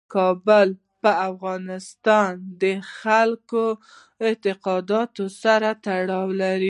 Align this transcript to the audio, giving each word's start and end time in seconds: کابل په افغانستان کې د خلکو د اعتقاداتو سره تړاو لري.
کابل 0.13 0.67
په 1.01 1.11
افغانستان 1.29 2.33
کې 2.39 2.59
د 2.63 2.65
خلکو 2.99 3.65
د 3.75 3.79
اعتقاداتو 4.29 5.23
سره 5.41 5.69
تړاو 5.85 6.27
لري. 6.41 6.59